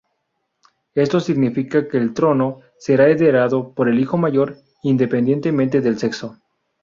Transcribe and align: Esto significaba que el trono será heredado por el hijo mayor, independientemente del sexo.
Esto 0.95 1.19
significaba 1.19 1.87
que 1.87 1.97
el 1.97 2.15
trono 2.15 2.61
será 2.79 3.05
heredado 3.07 3.71
por 3.75 3.87
el 3.87 3.99
hijo 3.99 4.17
mayor, 4.17 4.57
independientemente 4.81 5.79
del 5.79 5.99
sexo. 5.99 6.39